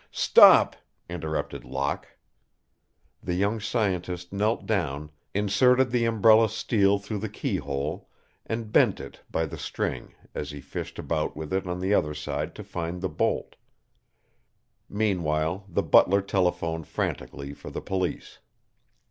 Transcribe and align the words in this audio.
"Stop!" 0.09 0.75
interrupted 1.11 1.63
Locke. 1.63 2.07
The 3.21 3.35
young 3.35 3.59
scientist 3.59 4.33
knelt 4.33 4.65
down, 4.65 5.11
inserted 5.35 5.91
the 5.91 6.05
umbrella 6.05 6.49
steel 6.49 6.97
through 6.97 7.19
the 7.19 7.29
keyhole, 7.29 8.09
and 8.47 8.71
bent 8.71 8.99
it 8.99 9.19
by 9.29 9.45
the 9.45 9.59
string 9.59 10.15
as 10.33 10.49
he 10.49 10.59
fished 10.59 10.97
about 10.97 11.35
with 11.37 11.53
it 11.53 11.67
on 11.67 11.79
the 11.81 11.93
other 11.93 12.15
side 12.15 12.55
to 12.55 12.63
find 12.63 12.99
the 12.99 13.09
bolt. 13.09 13.57
Meanwhile 14.89 15.67
the 15.69 15.83
butler 15.83 16.23
telephoned 16.23 16.87
frantically 16.87 17.53
for 17.53 17.69
the 17.69 17.79
police. 17.81 18.39